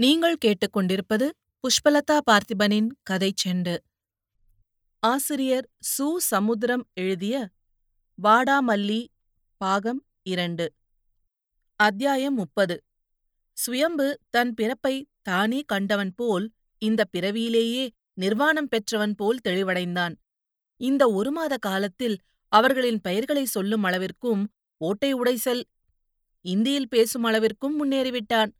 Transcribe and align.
நீங்கள் 0.00 0.36
கேட்டுக்கொண்டிருப்பது 0.44 1.28
புஷ்பலதா 1.60 2.18
பார்த்திபனின் 2.30 2.86
கதைச் 3.02 3.48
செண்டு 3.48 3.78
ஆசிரியர் 4.98 5.68
சு. 5.98 6.16
சமுத்திரம் 6.16 6.88
எழுதிய 6.94 7.48
வாடாமல்லி 8.22 9.06
பாகம் 9.56 10.04
இரண்டு 10.22 10.72
அத்தியாயம் 11.76 12.34
முப்பது 12.34 12.80
சுயம்பு 13.52 14.20
தன் 14.30 14.54
பிறப்பைத் 14.54 15.06
தானே 15.22 15.60
கண்டவன் 15.66 16.12
போல் 16.14 16.50
இந்தப் 16.78 17.08
பிறவியிலேயே 17.12 17.90
நிர்வாணம் 18.14 18.68
பெற்றவன் 18.68 19.14
போல் 19.14 19.38
தெளிவடைந்தான். 19.48 20.14
இந்த 20.76 21.10
ஒரு 21.10 21.30
மாத 21.30 21.56
காலத்தில் 21.56 22.18
அவர்களின் 22.48 23.00
பெயர்களைச் 23.00 23.46
சொல்லும் 23.46 23.84
அளவிற்கும் 23.84 24.44
ஓட்டை 24.76 25.14
உடைசல் 25.14 25.62
இந்தியில் 26.40 26.88
பேசும் 26.88 27.24
அளவிற்கும் 27.24 27.76
முன்னேறிவிட்டான். 27.82 28.50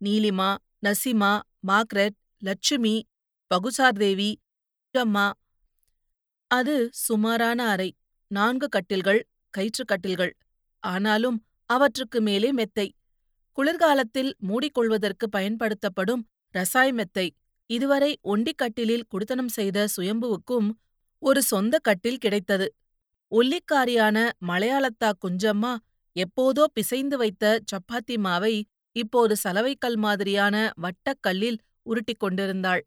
நீலிமா, 0.00 0.56
நசிமா, 0.84 1.40
மாக்ரெட் 1.66 2.16
லட்சுமி, 2.38 3.06
பகுசார்தேவி, 3.50 4.34
அம்மா 4.92 5.32
அது 6.50 6.90
சுமாரான 6.92 7.68
அறை. 7.68 7.90
நான்கு 8.30 8.68
கட்டில்கள், 8.68 9.20
கயிற்றுக் 9.50 9.88
கட்டில்கள். 9.88 10.32
ஆனாலும் 10.82 11.38
அவற்றுக்கு 11.66 12.20
மேலே 12.20 12.52
மெத்தை. 12.52 12.94
குளிர்காலத்தில் 13.52 14.36
மூடிக்கொள்வதற்கு 14.48 15.26
பயன்படுத்தப்படும் 15.30 16.22
ரசாய் 16.50 16.92
மெத்தை. 16.92 17.26
இதுவரை 17.70 18.18
ஒண்டிக் 18.22 18.58
கட்டிலில் 18.58 19.06
குடித்தனம் 19.06 19.48
செய்த 19.48 19.86
சுயம்புவுக்கும் 19.96 20.68
ஒரு 21.18 21.42
சொந்த 21.42 21.78
கட்டில் 21.78 22.18
கிடைத்தது. 22.18 22.74
ஒல்லிக்காரியான 23.30 24.30
மலையாளத்தா 24.46 25.12
குஞ்சம்மா 25.22 25.76
எப்போதோ 26.16 26.64
பிசைந்து 26.72 27.16
வைத்த 27.16 27.60
சப்பாத்தி 27.72 28.16
மாவை 28.26 28.54
இப்போது 28.96 29.36
சலவைக்கல் 29.44 29.96
மாதிரியான 29.96 30.72
வட்டக் 30.82 31.20
கல்லில் 31.20 31.58
உருட்டிக் 31.82 32.20
கொண்டிருந்தாள். 32.20 32.82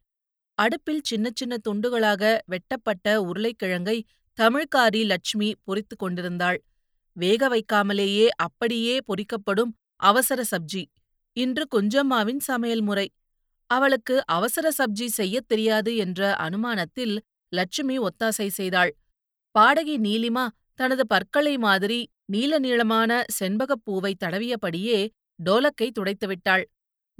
அடுப்பில் 0.58 1.02
சின்னச் 1.04 1.36
சின்ன 1.36 1.56
துண்டுகளாக 1.70 2.38
வெட்டப்பட்ட 2.46 3.22
உருளைக்கிழங்கை 3.22 3.98
தமிழ்க்காரி 4.38 5.06
லட்சுமி 5.06 5.56
பொரித்துக் 5.64 6.00
கொண்டிருந்தாள். 6.00 6.60
வேக 7.18 7.50
வைக்காமலேயே 7.50 8.28
அப்படியே 8.38 9.00
பொறிக்கப்படும் 9.08 9.72
அவசர 10.00 10.44
சப்ஜி. 10.52 10.84
இன்று 11.38 11.68
குஞ்சம்மாவின் 11.76 12.40
சமையல் 12.40 12.82
முறை. 12.82 13.08
அவளுக்கு 13.70 14.24
அவசர 14.26 14.72
சப்ஜி 14.78 15.06
செய்யத் 15.06 15.48
தெரியாது 15.48 15.96
என்ற 15.96 16.36
அனுமானத்தில் 16.40 17.16
லட்சுமி 17.52 18.00
ஒத்தாசை 18.00 18.48
செய்தாள். 18.50 18.92
பாடகி 19.56 20.00
நீலிமா 20.00 20.46
தனது 20.76 21.08
பற்களை 21.08 21.58
மாதிரி 21.58 22.00
நீல 22.26 22.60
நீளமான 22.60 23.12
செண்பகப் 23.40 23.84
பூவைத் 23.84 24.24
தடவியபடியே 24.24 25.00
டோலக்கை 25.46 25.90
துடைத்துவிட்டாள். 25.92 26.64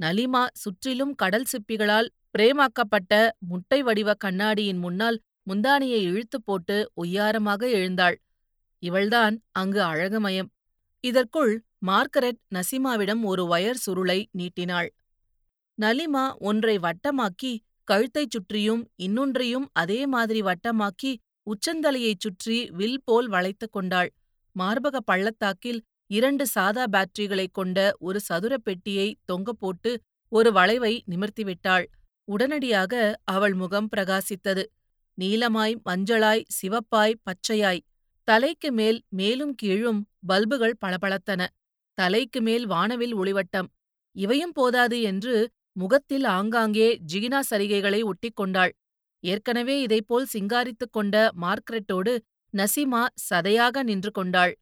நலிமா 0.00 0.46
சுற்றிலும் 0.52 1.14
கடல் 1.14 1.44
சிப்பிகளால் 1.44 2.08
பிரேமாக்கப்பட்ட 2.34 3.12
முட்டை 3.38 3.82
வடிவ 3.82 4.14
கண்ணாடியின் 4.14 4.78
முன்னால் 4.78 5.20
முந்தானியை 5.50 6.00
இழுத்துப் 6.02 6.44
போட்டு 6.44 6.92
ஒய்யாரமாக 7.02 7.62
எழுந்தாள். 7.70 8.16
இவள்தான் 8.82 9.42
அங்கு 9.52 9.82
அழகுமயம். 9.82 10.50
இதற்குள் 11.04 11.52
மார்கரெட் 11.78 12.40
நசிமாவிடம் 12.54 13.22
ஒரு 13.22 13.44
வயர் 13.46 13.82
சுருளை 13.86 14.26
நீட்டினாள். 14.30 14.88
நலிமா 15.78 16.36
ஒன்றை 16.38 16.78
வட்டமாக்கி 16.78 17.52
கழுத்தைச் 17.84 18.30
சுற்றியும் 18.30 18.82
இன்னொன்றையும் 19.02 19.66
அதே 19.72 20.06
மாதிரி 20.06 20.40
வட்டமாக்கி 20.42 21.12
உச்சந்தலையைச் 21.46 22.22
சுற்றி 22.22 22.70
வில் 22.70 23.00
போல் 23.04 23.28
வளைத்துக் 23.28 23.72
கொண்டாள். 23.72 24.10
மார்பகப் 24.56 25.06
பள்ளத்தாக்கில் 25.06 25.80
இரண்டு 26.10 26.46
சாதா 26.46 26.84
பேட்டரிகளைக் 26.92 27.52
கொண்ட 27.52 27.78
ஒரு 27.98 28.20
சதுரப் 28.20 28.64
பெட்டியை 28.64 29.16
தொங்கப் 29.32 29.58
போட்டு 29.58 29.90
ஒரு 30.32 30.52
வளைவை 30.52 30.94
நிமிர்த்திவிட்டாள். 31.10 31.84
உடனடியாக 32.28 32.92
அவள் 33.24 33.54
முகம் 33.54 33.88
பிரகாசித்தது. 33.96 34.64
நீலமாய் 35.18 35.74
மஞ்சளாய் 35.84 36.44
சிவப்பாய் 36.58 37.18
பச்சையாய். 37.24 37.80
தலைக்கு 38.28 38.72
மேல் 38.72 39.02
மேலும் 39.08 39.54
கீழும் 39.54 40.00
பல்புகள் 40.26 40.76
பளபளத்தன. 40.84 41.46
தலைக்கு 41.98 42.40
மேல் 42.40 42.66
வானவில் 42.66 43.14
ஒளிவட்டம். 43.16 43.68
இவையும் 44.16 44.52
போதாது 44.52 45.02
என்று 45.02 45.34
முகத்தில் 45.72 46.24
ஆங்காங்கே 46.24 46.88
ஜிகினா 47.12 47.40
சரிகைகளை 47.50 48.02
ஒட்டிக் 48.02 48.36
கொண்டாள். 48.36 48.72
ஏற்கனவே 49.24 49.86
இதைப்போல் 49.86 50.26
சிங்காரித்துக் 50.32 50.92
கொண்ட 50.92 51.16
மார்க்ரெட்டோடு 51.40 52.12
நசிமா 52.54 53.02
சதையாக 53.30 53.82
நின்று 53.82 54.10
கொண்டாள். 54.10 54.54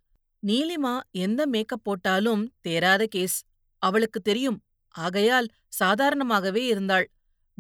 நீலிமா 0.42 1.00
எந்த 1.10 1.46
மேக்கப் 1.46 1.84
போட்டாலும் 1.84 2.52
தேராத 2.60 3.06
கேஸ். 3.06 3.42
அவளுக்குத் 3.78 4.24
தெரியும். 4.24 4.60
ஆகையால் 4.88 5.48
சாதாரணமாகவே 5.80 6.66
இருந்தாள். 6.66 7.10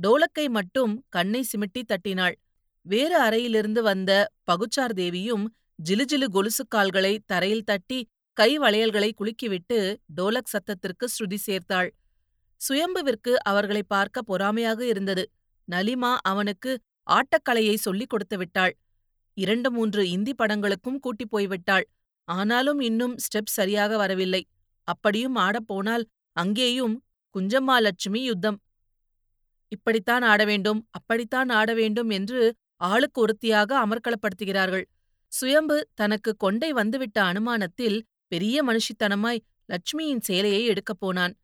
டோலக்கை 0.02 0.48
மட்டும் 0.48 1.04
கண்ணை 1.08 1.44
சிமிட்டித் 1.52 1.86
தட்டினாள். 1.86 2.38
வேறு 2.82 3.16
அறையிலிருந்து 3.20 3.82
வந்த 3.82 4.30
பகுச்சார் 4.50 4.92
தேவியும் 4.94 5.54
ஜிலுஜிலு 5.88 6.26
கொலுசுக்கால்களை 6.32 7.18
தரையில் 7.26 7.64
தட்டி 7.64 8.06
கை 8.32 8.58
வளையல்களை 8.58 9.12
குலுக்கிவிட்டு 9.18 9.96
டோலக் 10.16 10.50
சத்தத்திற்கு 10.52 11.06
ஸ்ருதி 11.06 11.36
சேர்த்தாள். 11.46 11.90
சுயம்புவிற்கு 12.56 13.32
அவர்களைப் 13.42 13.88
பார்க்க 13.88 14.22
பொறாமையாக 14.22 14.80
இருந்தது. 14.80 15.30
நலிமா 15.70 16.16
அவனுக்கு 16.22 16.78
ஆட்டக்கலையை 17.10 17.74
சொல்லிக் 17.74 18.08
கொடுத்து 18.08 18.38
விட்டாள் 18.38 18.76
இரண்டு 19.34 19.70
மூன்று 19.70 20.08
இந்தி 20.10 20.34
படங்களுக்கும் 20.38 20.98
கூட்டிப் 21.00 21.30
போய்விட்டாள். 21.30 21.86
ஆனாலும் 22.30 22.80
இன்னும் 22.80 23.16
ஸ்டெப் 23.16 23.52
சரியாக 23.58 23.96
வரவில்லை. 23.96 24.46
அப்படியும் 24.84 25.34
ஆடப் 25.34 25.66
போனால் 25.66 26.06
அங்கேயும் 26.32 27.04
குஞ்சம்மா 27.38 27.80
லட்சுமி 27.80 28.22
யுத்தம். 28.22 28.60
இப்படித்தான் 29.68 30.22
ஆட 30.22 30.44
வேண்டும் 30.44 30.86
அப்படித்தான் 30.90 31.48
ஆட 31.48 31.74
வேண்டும் 31.74 32.10
என்று 32.10 32.54
ஆளுக்கு 32.76 33.20
ஒருத்தியாக 33.20 33.86
அமர்க்களப்படுத்துகிறார்கள். 33.86 34.84
சுயம்பு 35.28 35.88
தனக்கு 35.94 36.36
கொண்டை 36.36 36.72
வந்துவிட்ட 36.72 37.22
அனுமானத்தில் 37.22 38.02
பெரிய 38.28 38.64
மனுஷித்தனமாய் 38.64 39.40
லட்சுமியின் 39.68 40.20
சேலையை 40.20 40.64
எடுக்கப் 40.64 41.00
போனான். 41.00 41.36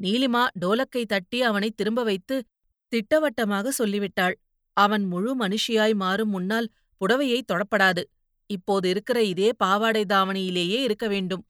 நீலிமா 0.00 0.46
டோலக்கை 0.60 1.04
தட்டி 1.04 1.42
அவனைத் 1.42 1.76
திரும்ப 1.76 2.02
வைத்து 2.02 2.44
திட்டவட்டமாக 2.88 3.70
சொல்லிவிட்டாள். 3.70 4.38
அவன் 4.72 5.04
முழு 5.04 5.36
மனுஷியாய் 5.36 5.94
மாறும் 5.94 6.30
முன்னால் 6.30 6.70
புடவையைத் 7.00 7.50
தொடப்படாது. 7.52 8.02
இப்போது 8.46 8.88
இருக்கிற 8.88 9.22
இதே 9.22 9.52
பாவாடை 9.52 10.04
தாவணியிலேயே 10.08 10.78
இருக்க 10.82 11.06
வேண்டும். 11.08 11.44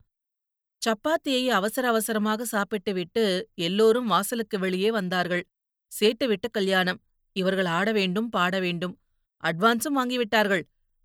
சப்பாத்தியை 0.81 1.47
அவசர 1.47 1.87
அவசரமாக 1.87 2.45
சாப்பிட்டுவிட்டு 2.45 3.23
எல்லோரும் 3.53 4.05
வாசலுக்கு 4.05 4.59
வெளியே 4.59 4.91
வந்தார்கள். 4.91 5.43
சேட்டு 5.91 6.25
விட்டு 6.27 6.49
கல்யாணம். 6.51 6.99
இவர்கள் 7.35 7.65
ஆட 7.65 7.91
வேண்டும் 7.91 8.29
பாட 8.29 8.59
வேண்டும். 8.59 8.95
அட்வான்ஸும் 9.43 9.97
வாங்கிவிட்டார்கள். 9.97 10.63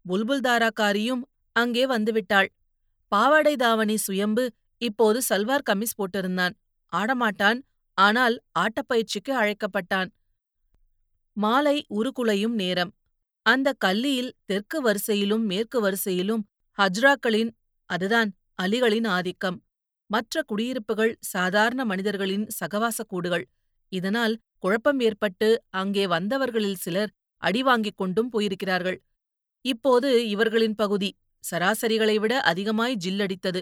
புல்புல்தாராக்காரியும் 0.08 1.22
அங்கே 1.56 1.86
வந்துவிட்டாள். 1.86 2.48
பாவாடை 3.08 3.56
தாவணி 3.56 3.96
சுயம்பு 3.96 4.44
இப்போது 4.78 5.18
சல்வார் 5.28 5.68
கமிஸ் 5.70 5.98
போட்டிருந்தான். 5.98 6.54
ஆடமாட்டான். 6.92 7.58
ஆனால் 7.98 8.36
ஆட்டப்பயிற்சிக்கு 8.58 9.32
அழைக்கப்பட்டான். 9.32 10.10
மாலை 11.36 11.76
உருக்குலையும் 11.94 12.54
நேரம். 12.54 12.92
அந்த 13.46 13.72
கல்லியில் 13.72 14.32
தெற்கு 14.44 14.78
வரிசையிலும் 14.82 15.44
மேற்கு 15.44 15.78
வரிசையிலும் 15.80 16.42
ஹஜ்ராக்களின் 16.78 17.50
அதுதான் 17.90 18.30
அலிகளின் 18.62 19.06
ஆதிக்கம். 19.06 19.58
மற்ற 20.10 20.42
குடியிருப்புகள் 20.42 21.16
சாதாரண 21.20 21.84
மனிதர்களின் 21.84 22.46
சகவாசக் 22.60 23.08
கூடுகள். 23.08 23.44
இதனால் 23.92 24.34
குழப்பம் 24.58 25.00
ஏற்பட்டு 25.00 25.48
அங்கே 25.70 26.06
வந்தவர்களில் 26.06 26.74
சிலர் 26.74 27.10
அடி 27.42 27.62
வாங்கிக் 27.62 27.96
கொண்டும் 27.96 28.30
போயிருக்கிறார்கள். 28.32 28.98
இப்போது 29.64 30.28
இவர்களின் 30.28 30.74
பகுதி 30.74 31.10
சராசரிகளை 31.44 32.16
விட 32.16 32.40
அதிகமாய் 32.40 32.96
ஜில்லடித்தது. 33.04 33.60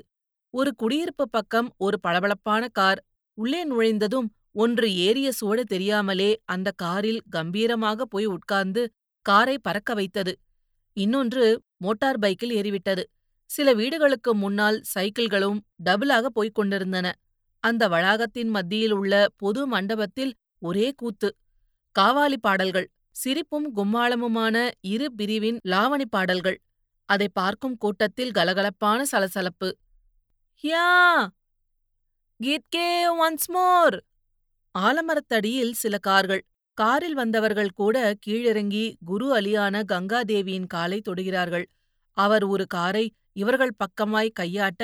ஒரு 0.55 0.75
குடியிருப்பு 0.75 1.29
பக்கம் 1.29 1.69
ஒரு 1.77 2.01
பளபளப்பான 2.01 2.69
கார். 2.69 3.01
உள்ளே 3.39 3.63
நுழைந்ததும் 3.65 4.29
ஒன்று 4.53 4.87
ஏறிய 4.97 5.33
சுவடு 5.33 5.65
தெரியாமலே 5.65 6.31
அந்த 6.45 6.69
காரில் 6.77 7.21
கம்பீரமாக 7.31 8.05
போய் 8.05 8.27
உட்கார்ந்து 8.27 8.83
காரை 9.23 9.59
பறக்க 9.59 9.95
வைத்தது. 9.95 10.39
இன்னொன்று 10.93 11.63
மோட்டார் 11.77 12.19
பைக்கில் 12.19 12.51
ஏறிவிட்டது. 12.51 13.03
சில 13.47 13.73
வீடுகளுக்கு 13.73 14.35
முன்னால் 14.35 14.83
சைக்கிள்களும் 14.95 15.59
டபுளாக 15.85 16.27
போய்க் 16.27 16.55
கொண்டிருந்தன. 16.55 17.15
அந்த 17.61 17.89
வளாகத்தின் 17.89 18.49
மத்தியில் 18.49 18.91
உள்ள 18.91 19.29
பொது 19.37 19.67
மண்டபத்தில் 19.67 20.35
ஒரே 20.59 20.93
கூத்து. 20.97 21.37
காவாலி 21.99 22.37
பாடல்கள். 22.41 22.91
சிரிப்பும் 23.11 23.77
கும்மாளமுமான 23.77 24.71
இரு 24.81 25.13
பிரிவின் 25.13 25.61
லாவணி 25.69 26.05
பாடல்கள். 26.05 26.61
அதைப் 27.05 27.35
பார்க்கும் 27.35 27.77
கூட்டத்தில் 27.77 28.31
கலகலப்பான 28.31 29.03
சலசலப்பு. 29.03 29.79
யா 30.63 31.27
கீத்கே 32.43 33.07
ஒன்ஸ் 33.21 33.47
மோர் 33.47 34.05
ஆலமரத்தடியில் 34.79 35.73
சில 35.73 35.99
கார்கள். 35.99 36.45
காரில் 36.81 37.15
வந்தவர்கள் 37.15 37.73
கூட 37.75 37.97
கீழிறங்கி 38.27 38.85
குரு 39.05 39.27
அலியான 39.39 39.83
கங்காதேவியின் 39.93 40.67
காலை 40.67 40.99
தொடுகிறார்கள். 41.09 41.67
அவர் 42.17 42.45
ஒரு 42.45 42.65
காரை 42.67 43.05
இவர்கள் 43.33 43.79
பக்கமாய் 43.83 44.37
கையாட்ட 44.41 44.83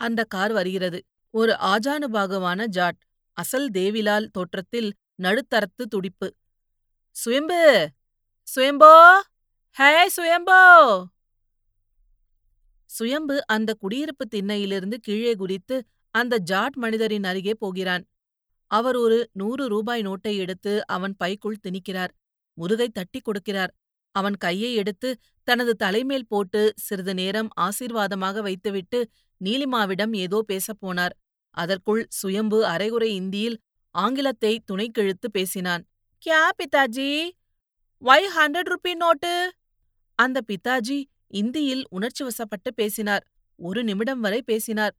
அந்த 0.00 0.20
கார் 0.24 0.52
வருகிறது. 0.52 0.98
ஒரு 1.34 1.52
ஆஜானுபாகுவான 1.72 2.60
ஜாட். 2.76 2.98
அசல் 3.36 3.68
தேவிலால் 3.70 4.26
தோற்றத்தில் 4.32 4.90
நடுத்தரத்து 5.22 5.84
துடிப்பு 5.88 6.28
சுயம்பு 7.16 7.60
சுயம்போ 8.48 8.92
ஹே 9.76 9.90
சுயம்போ 10.16 10.60
சுயம்பு 12.90 13.36
அந்த 13.46 13.70
குடியிருப்பு 13.74 14.24
திண்ணையிலிருந்து 14.34 14.96
கீழே 15.06 15.32
குதித்து 15.34 15.76
அந்த 16.14 16.34
ஜாட் 16.50 16.76
மனிதரின் 16.76 17.26
அருகே 17.30 17.54
போகிறான் 17.58 18.04
அவர் 18.68 18.96
ஒரு 18.96 19.30
நூறு 19.32 19.68
ரூபாய் 19.68 20.02
நோட்டை 20.02 20.36
எடுத்து 20.36 20.86
அவன் 20.86 21.14
பைக்குள் 21.16 21.56
திணிக்கிறார். 21.68 22.12
முதுகை 22.54 22.88
தட்டி 22.88 23.20
கொடுக்கிறார். 23.20 23.72
அவன் 24.14 24.36
கையை 24.36 24.74
எடுத்து 24.74 25.16
தனது 25.44 25.76
தலைமேல் 25.76 26.26
போட்டு 26.26 26.72
சிறிது 26.76 27.14
நேரம் 27.14 27.48
ஆசீர்வாதமாக 27.60 28.40
வைத்துவிட்டு 28.42 29.08
நீலிமாவிடம் 29.44 30.14
ஏதோ 30.16 30.42
பேசப் 30.46 30.86
போனார். 30.86 31.14
அதற்குள் 31.50 32.06
சுயம்பு 32.08 32.66
அரைகுறை 32.66 33.14
இந்தியில் 33.14 33.58
ஆங்கிலத்தை 33.94 34.62
துணைக்கிழுத்து 34.72 35.28
பேசினான். 35.32 35.82
கியா 36.26 36.42
பிதாஜி? 36.58 37.30
Why 37.98 38.26
hundred 38.36 38.72
rupee 38.72 38.94
note? 38.94 39.52
அந்த 40.14 40.40
பிதாஜி 40.48 41.04
இந்தியில் 41.26 41.84
உணர்ச்சி 41.90 42.24
வசப்பட்டு 42.24 42.70
பேசினார். 42.74 43.24
ஒரு 43.56 43.84
நிமிடம் 43.84 44.20
வரை 44.20 44.42
பேசினார். 44.42 44.94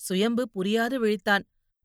சுயம்பு 0.00 0.48
புரியாது 0.54 0.96
விழித்தான். 0.98 1.44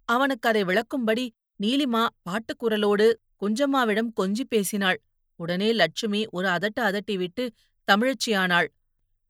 அவனுக்கு 0.10 0.50
அதை 0.50 0.62
விளக்கும்படி 0.64 1.26
நீலிமா 1.64 2.04
பாட்டுக்குரலோடு 2.26 3.08
குஞ்சம்மாவிடம் 3.42 4.10
கொஞ்சி 4.20 4.44
பேசினாள். 4.50 5.00
உடனே 5.40 5.74
லட்சுமி 5.74 6.22
ஒரு 6.32 6.48
அதட்ட 6.48 7.18
விட்டு 7.18 7.44
தமிழச்சியானாள். 7.88 8.68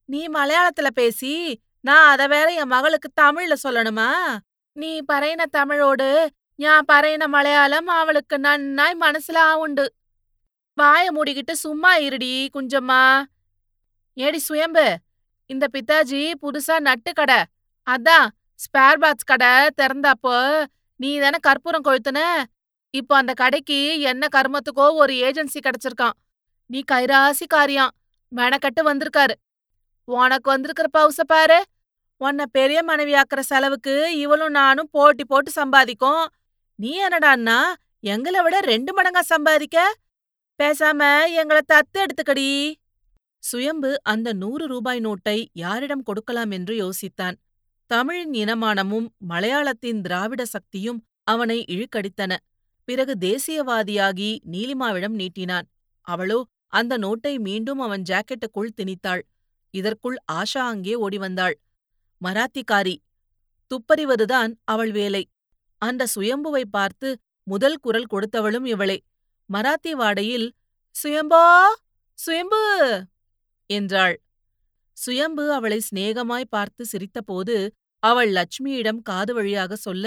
நீ 0.05 0.21
மலையாளத்துல 0.27 0.89
பேசி 0.93 1.33
நான் 1.81 2.07
அத 2.09 2.27
வேற 2.27 2.47
என் 2.53 2.67
மகளுக்கு 2.67 3.09
தமிழ்ல 3.21 3.55
சொல்லணுமா? 3.63 4.09
நீ 4.75 4.91
பறையின 5.13 5.45
தமிழோடு 5.51 6.07
ஞான் 6.59 6.87
பறையின 6.91 7.27
மலையாளம் 7.27 7.87
அவளுக்கு 7.87 8.37
நன்னாய் 8.37 8.97
மனசுல 8.99 9.37
ஆவுண்டு 9.51 9.85
வாய 10.77 11.05
மூடிக்கிட்டு 11.11 11.53
சும்மா 11.65 11.91
இருடி 11.95 12.49
குஞ்சம்மா. 12.53 13.03
ஏடி 14.17 14.39
சுயம்பு 14.39 14.87
இந்த 15.49 15.65
பித்தாஜி 15.73 16.21
புதுசா 16.41 16.75
நட்டு 16.79 17.13
கடை. 17.13 17.39
அதான் 17.87 18.27
ஸ்பேர் 18.63 18.99
பாட்ஸ் 19.01 19.29
கடை 19.31 19.51
திறந்தாப்போ 19.81 20.65
நீ 20.95 21.19
தானே 21.19 21.37
கற்பூரம் 21.41 21.83
கொளுத்துன? 21.83 22.19
இப்போ 22.93 23.15
அந்த 23.15 23.33
கடைக்கு 23.33 23.99
என்ன 23.99 24.27
கர்மத்துக்கோ 24.35 24.85
ஒரு 24.93 25.13
ஏஜென்சி 25.13 25.59
கிடைச்சிருக்கான். 25.65 26.15
நீ 26.65 26.83
கைராசி 26.91 27.45
காரியம் 27.47 27.91
மெனக்கட்டு 28.35 28.81
வந்திருக்காரு. 28.89 29.35
உனக்கு 30.03 30.51
வந்திருக்கிற 30.51 30.87
பவுச 30.97 31.23
பாரு. 31.27 31.59
உன்னை 32.17 32.45
பெரிய 32.51 32.79
மனைவியாக்குற 32.83 33.39
செலவுக்கு 33.39 34.17
இவளும் 34.17 34.51
நானும் 34.51 34.89
போட்டி 34.91 35.25
போட்டு 35.25 35.51
சம்பாதிக்கும். 35.51 36.23
நீ 36.75 37.07
என்னடான்னா 37.07 37.59
எங்களை 37.99 38.41
விட 38.41 38.59
ரெண்டு 38.59 38.91
மடங்கா 38.97 39.19
சம்பாதிக்க? 39.19 39.77
பேசாம 40.59 41.01
எங்களை 41.41 41.61
தத்து 41.73 41.97
எடுத்துக்கடி. 42.05 42.75
சுயம்பு 43.43 43.91
அந்த 44.03 44.33
நூறு 44.33 44.65
ரூபாய் 44.67 44.99
நோட்டை 44.99 45.47
யாரிடம் 45.53 46.03
கொடுக்கலாம் 46.03 46.51
என்று 46.51 46.73
யோசித்தான். 46.83 47.37
தமிழின் 47.91 48.33
இனமானமும் 48.33 49.07
மலையாளத்தின் 49.29 50.01
திராவிட 50.01 50.41
சக்தியும் 50.45 50.99
அவனை 51.23 51.57
இழுக்கடித்தன. 51.69 52.31
பிறகு 52.87 53.13
தேசியவாதியாகி 53.19 54.29
நீலிமாவிடம் 54.51 55.15
நீட்டினான். 55.15 55.67
அவளோ 56.07 56.39
அந்த 56.73 56.93
நோட்டை 56.97 57.33
மீண்டும் 57.39 57.79
அவன் 57.79 58.03
ஜாக்கெட்டுக்குள் 58.03 58.75
திணித்தாள். 58.77 59.23
இதற்குள் 59.73 60.17
ஆஷா 60.31 60.63
அங்கே 60.65 60.95
ஓடிவந்தாள். 60.95 61.55
மராத்திக்காரி 62.21 62.95
துப்பறிவதுதான் 63.71 64.51
அவள் 64.65 64.91
வேலை. 64.91 65.23
அந்த 65.81 66.07
சுயம்புவை 66.15 66.63
பார்த்து 66.71 67.09
முதல் 67.47 67.77
குரல் 67.77 68.09
கொடுத்தவளும் 68.13 68.65
இவளே. 68.65 68.97
மராத்தி 69.49 69.91
வாடையில் 69.93 70.47
சுயம்பா 70.95 71.43
சுயம்பு! 72.19 72.61
என்றாள். 73.69 74.15
சுயம்பு 74.97 75.43
அவளை 75.53 75.79
சிநேகமாய் 75.79 76.51
பார்த்து 76.51 76.83
சிரித்தபோது 76.85 77.55
அவள் 78.03 78.31
லட்சுமியிடம் 78.31 79.01
காது 79.01 79.33
வழியாக 79.33 79.75
சொல்ல 79.75 80.05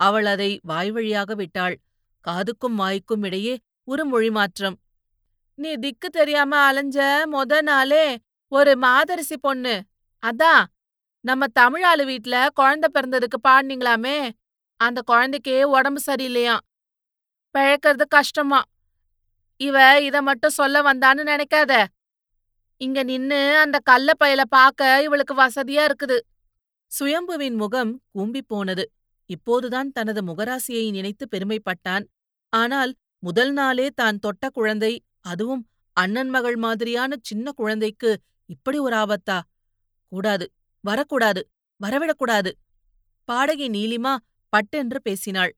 அவள் 0.00 0.24
அதை 0.24 0.50
வாய் 0.62 0.90
வழியாக 0.90 1.34
விட்டாள். 1.34 1.74
காதுக்கும் 2.24 2.74
வாய்க்கும் 2.74 3.22
இடையே 3.22 3.54
ஒரு 3.84 4.04
மொழி 4.04 4.30
மாற்றம். 4.30 4.76
நீ 5.58 5.70
திக்கு 5.74 6.08
தெரியாம 6.08 6.52
அலைஞ்ச 6.68 6.98
மொத 7.24 7.62
நாளே 7.62 8.06
ஒரு 8.52 8.72
மாதரிசி 8.76 9.36
பொண்ணு. 9.36 9.74
அதான் 10.22 10.62
நம்ம 11.24 11.44
தமிழாளு 11.60 12.04
வீட்ல 12.04 12.36
குழந்தை 12.54 12.88
பிறந்ததுக்கு 12.94 13.38
பாடினீங்களாமே? 13.48 14.18
அந்த 14.80 15.00
குழந்தைக்கே 15.10 15.58
உடம்பு 15.76 16.00
சரியில்லையாம். 16.06 16.62
பிழைக்கிறது 17.54 18.04
கஷ்டமா. 18.08 18.60
இவ 19.60 19.76
இத 20.00 20.16
மட்டும் 20.22 20.50
சொல்ல 20.50 20.76
வந்தான்னு 20.82 21.22
நினைக்காத. 21.24 21.72
இங்க 22.80 23.02
நின்னு 23.02 23.40
அந்த 23.56 23.78
கல்ல 23.84 24.10
பயல 24.20 24.42
பாக்க 24.48 25.02
இவளுக்கு 25.02 25.34
வசதியா 25.34 25.82
இருக்குது. 25.88 26.18
சுயம்புவின் 26.92 27.54
முகம் 27.54 27.92
கூம்பிப் 28.14 28.48
போனது. 28.48 28.84
இப்போதுதான் 29.30 29.90
தனது 29.92 30.20
முகராசியை 30.22 30.90
நினைத்து 30.90 31.24
பெருமைப்பட்டான். 31.28 32.04
ஆனால் 32.52 32.92
முதல் 33.18 33.52
நாளே 33.52 33.86
தான் 33.90 34.18
தொட்ட 34.18 34.44
குழந்தை 34.50 34.92
அதுவும் 35.20 35.62
அண்ணன் 35.96 36.28
மகள் 36.28 36.56
மாதிரியான 36.56 37.16
சின்ன 37.20 37.52
குழந்தைக்கு 37.52 38.10
இப்படி 38.48 38.78
ஒரு 38.78 38.96
ஆபத்தா? 38.96 39.38
கூடாது 40.12 40.46
வரக்கூடாது 40.84 41.42
வரவிடக்கூடாது. 41.80 42.50
பாடகி 43.28 43.66
நீலிமா 43.68 44.12
பட்டென்று 44.52 44.98
பேசினாள். 45.02 45.52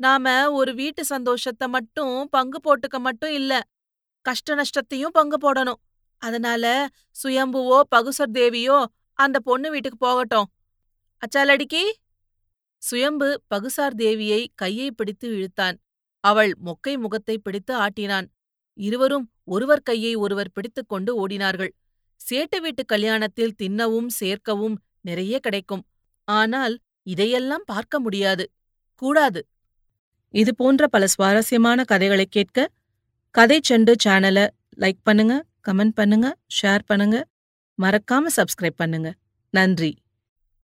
நாம 0.00 0.26
ஒரு 0.50 0.72
வீட்டு 0.74 1.02
சந்தோஷத்த 1.08 1.64
மட்டும் 1.68 2.28
பங்கு 2.28 2.58
போட்டுக்க 2.64 2.96
மட்டும் 2.98 3.30
இல்ல. 3.30 3.52
கஷ்ட 4.26 4.54
நஷ்டத்தையும் 4.54 5.10
பங்கு 5.10 5.38
போடணும். 5.44 5.80
அதனால 6.22 6.64
சுயம்புவோ 7.22 7.78
பகுசர் 7.94 8.34
தேவியோ 8.34 8.78
அந்த 9.18 9.36
பொண்ணு 9.40 9.68
வீட்டுக்கு 9.70 9.98
போகட்டும். 9.98 10.48
அச்சாலடிக்கி? 11.22 11.82
சுயம்பு 12.82 13.42
பகுசார் 13.54 13.94
தேவியை 13.96 14.46
கையை 14.54 14.90
பிடித்து 14.90 15.28
இழுத்தான். 15.28 15.76
அவள் 16.24 16.52
மொக்கை 16.64 16.98
முகத்தை 16.98 17.38
பிடித்து 17.38 17.72
ஆட்டினான். 17.74 18.28
இருவரும் 18.78 19.26
ஒருவர் 19.44 19.82
கையை 19.82 20.14
ஒருவர் 20.14 20.52
பிடித்துக் 20.52 20.88
கொண்டு 20.88 21.10
ஓடினார்கள். 21.18 21.72
சேட்டு 22.20 22.58
வீட்டு 22.60 22.84
கல்யாணத்தில் 22.92 23.54
தின்னவும் 23.62 24.06
சேர்க்கவும் 24.06 24.76
நிறைய 25.00 25.38
கிடைக்கும். 25.38 25.84
ஆனால் 26.24 26.74
இதையெல்லாம் 27.02 27.66
பார்க்க 27.66 28.00
முடியாது. 28.00 28.44
கூடாது. 28.94 29.40
இது 30.34 30.54
போன்ற 30.54 30.86
பல 30.86 31.06
சுவாரஸ்யமான 31.06 31.84
கதைகளை 31.84 32.26
கேட்க 32.26 32.68
கதை 33.30 33.60
செண்டு 33.68 33.92
சேனலை 34.04 34.48
லைக் 34.78 35.00
பண்ணுங்க 35.02 35.34
கமெண்ட் 35.68 35.94
பண்ணுங்க 35.94 36.28
ஷேர் 36.58 36.84
பண்ணுங்க. 36.86 37.16
மறக்காம 37.78 38.30
சப்ஸ்கிரைப் 38.36 38.80
பண்ணுங்க. 38.82 39.14
நன்றி. 39.54 39.92